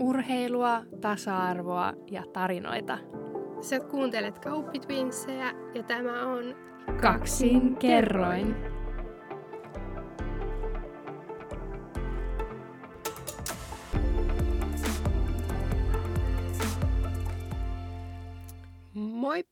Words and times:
urheilua, 0.00 0.82
tasa-arvoa 1.00 1.92
ja 2.10 2.22
tarinoita. 2.32 2.98
Sä 3.60 3.80
kuuntelet 3.80 4.38
Kauppitwinssejä 4.38 5.52
ja 5.74 5.82
tämä 5.82 6.26
on 6.26 6.44
Kaksin 7.02 7.76
kerroin. 7.76 8.56
Moi! 18.94 19.44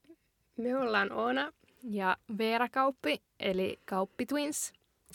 Me 0.57 0.77
ollaan 0.79 1.13
Oona. 1.13 1.53
Ja 1.83 2.17
Veera 2.39 2.69
Kauppi, 2.69 3.23
eli 3.41 3.81
Kauppi 3.85 4.27
Twins. 4.27 4.73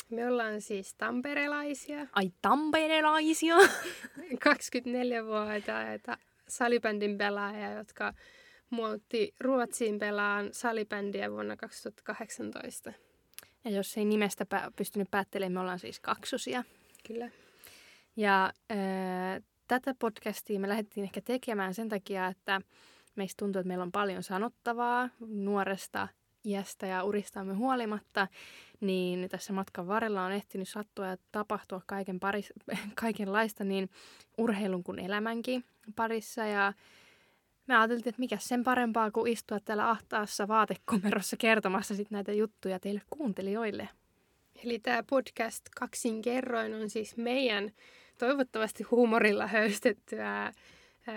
Me 0.10 0.28
ollaan 0.28 0.62
siis 0.62 0.96
tamperelaisia, 0.96 2.08
Ai 2.14 2.32
tamperelaisia! 2.42 3.56
24-vuotiaita 4.48 6.18
salibändin 6.48 7.18
pelaajia, 7.18 7.72
jotka 7.72 8.14
muutti 8.70 9.34
Ruotsiin 9.40 10.00
pelaan 10.00 10.50
salibändiä 10.52 11.32
vuonna 11.32 11.58
2018. 11.58 12.94
Ja 13.64 13.72
jos 13.72 13.98
ei 13.98 14.06
nimestä 14.06 14.46
pystynyt 14.76 15.12
päättelemään, 15.12 15.54
me 15.54 15.60
ollaan 15.60 15.80
siis 15.80 16.00
kaksosia. 16.00 16.64
Kyllä. 17.08 17.30
Ja 18.16 18.54
äh, 18.72 19.44
tätä 19.68 19.96
podcastia 20.00 20.60
me 20.60 20.70
lähdettiin 20.70 21.04
ehkä 21.04 21.22
tekemään 21.22 21.74
sen 21.74 21.90
takia, 21.90 22.28
että 22.28 22.62
meistä 23.16 23.40
tuntuu, 23.40 23.60
että 23.60 23.68
meillä 23.68 23.84
on 23.84 23.92
paljon 23.92 24.24
sanottavaa 24.24 25.10
nuoresta 25.20 26.08
iästä 26.46 26.88
ja 26.88 27.04
uristamme 27.04 27.54
huolimatta, 27.54 28.28
niin 28.82 29.30
tässä 29.30 29.54
matkan 29.54 29.88
varrella 29.88 30.26
on 30.26 30.32
ehtinyt 30.32 30.70
sattua 30.70 31.08
ja 31.08 31.18
tapahtua 31.32 31.82
kaiken 31.86 32.20
paris, 32.20 32.54
kaikenlaista 32.96 33.64
niin 33.64 33.90
urheilun 34.38 34.84
kuin 34.84 35.00
elämänkin 35.00 35.64
parissa. 35.96 36.46
Ja 36.46 36.74
me 37.68 37.78
ajateltiin, 37.78 38.10
että 38.10 38.20
mikä 38.20 38.38
sen 38.40 38.64
parempaa 38.64 39.12
kuin 39.12 39.32
istua 39.32 39.60
täällä 39.60 39.90
ahtaassa 39.90 40.48
vaatekomerossa 40.48 41.38
kertomassa 41.38 41.96
sit 41.96 42.12
näitä 42.12 42.34
juttuja 42.34 42.80
teille 42.80 43.02
kuuntelijoille. 43.10 43.90
Eli 44.66 44.80
tämä 44.80 45.04
podcast 45.04 45.66
Kaksin 45.76 46.22
kerroin 46.22 46.74
on 46.74 46.90
siis 46.90 47.18
meidän 47.18 47.72
toivottavasti 48.18 48.84
huumorilla 48.84 49.48
höystettyä 49.48 50.54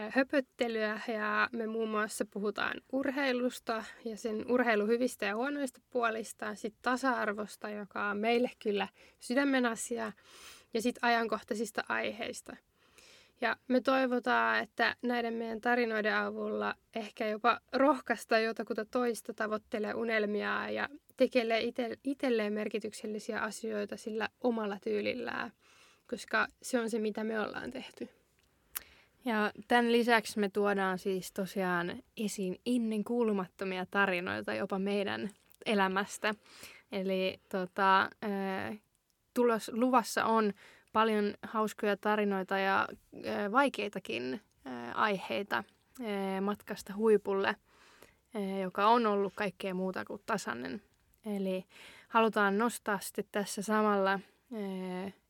höpöttelyä 0.08 1.00
ja 1.08 1.48
me 1.52 1.66
muun 1.66 1.88
muassa 1.88 2.24
puhutaan 2.30 2.80
urheilusta 2.92 3.84
ja 4.04 4.16
sen 4.16 4.50
urheiluhyvistä 4.50 5.26
ja 5.26 5.36
huonoista 5.36 5.80
puolista, 5.90 6.54
sitten 6.54 6.82
tasa-arvosta, 6.82 7.70
joka 7.70 8.08
on 8.08 8.16
meille 8.16 8.50
kyllä 8.62 8.88
sydämen 9.20 9.66
asia, 9.66 10.12
ja 10.74 10.82
sitten 10.82 11.04
ajankohtaisista 11.04 11.84
aiheista. 11.88 12.56
Ja 13.40 13.56
me 13.68 13.80
toivotaan, 13.80 14.62
että 14.62 14.96
näiden 15.02 15.34
meidän 15.34 15.60
tarinoiden 15.60 16.16
avulla 16.16 16.74
ehkä 16.94 17.26
jopa 17.28 17.60
rohkaista 17.72 18.38
jotakuta 18.38 18.84
toista 18.84 19.34
tavoittelee 19.34 19.94
unelmia 19.94 20.70
ja 20.70 20.88
tekee 21.16 21.60
ite, 21.60 21.98
itselleen 22.04 22.52
merkityksellisiä 22.52 23.40
asioita 23.40 23.96
sillä 23.96 24.28
omalla 24.40 24.78
tyylillään, 24.84 25.52
koska 26.10 26.46
se 26.62 26.80
on 26.80 26.90
se, 26.90 26.98
mitä 26.98 27.24
me 27.24 27.40
ollaan 27.40 27.70
tehty. 27.70 28.08
Ja 29.24 29.52
tämän 29.68 29.92
lisäksi 29.92 30.38
me 30.40 30.48
tuodaan 30.48 30.98
siis 30.98 31.32
tosiaan 31.32 32.02
esiin 32.16 32.60
ennen 32.66 33.04
kuulumattomia 33.04 33.86
tarinoita 33.90 34.54
jopa 34.54 34.78
meidän 34.78 35.30
elämästä. 35.66 36.34
Eli 36.92 37.40
tota, 37.48 38.10
tulos, 39.34 39.70
luvassa 39.74 40.24
on 40.24 40.52
paljon 40.92 41.34
hauskoja 41.42 41.96
tarinoita 41.96 42.58
ja 42.58 42.88
vaikeitakin 43.52 44.40
aiheita 44.94 45.64
matkasta 46.40 46.94
huipulle, 46.94 47.56
joka 48.62 48.86
on 48.86 49.06
ollut 49.06 49.32
kaikkea 49.36 49.74
muuta 49.74 50.04
kuin 50.04 50.22
tasainen. 50.26 50.82
Eli 51.36 51.64
halutaan 52.08 52.58
nostaa 52.58 52.98
sitten 53.00 53.24
tässä 53.32 53.62
samalla 53.62 54.20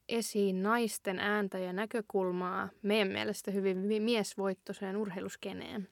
esiin 0.09 0.63
naisten 0.63 1.19
ääntä 1.19 1.59
ja 1.59 1.73
näkökulmaa 1.73 2.69
meidän 2.83 3.09
mielestä 3.09 3.51
hyvin 3.51 3.79
miesvoittoiseen 4.03 4.97
urheiluskeneen. 4.97 5.89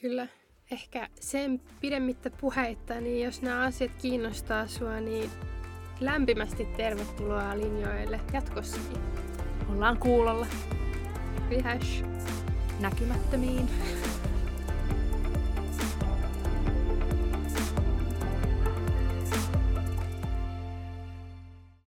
Kyllä. 0.00 0.28
Ehkä 0.70 1.08
sen 1.20 1.60
pidemmittä 1.80 2.30
puheitta, 2.30 3.00
niin 3.00 3.24
jos 3.24 3.42
nämä 3.42 3.62
asiat 3.62 3.92
kiinnostaa 4.02 4.66
sua, 4.66 5.00
niin 5.00 5.30
lämpimästi 6.00 6.64
tervetuloa 6.64 7.58
linjoille 7.58 8.20
jatkossakin. 8.32 8.98
Ollaan 9.70 9.98
kuulolla 9.98 10.46
Vihash! 11.50 12.04
näkymättömiin. 12.80 13.68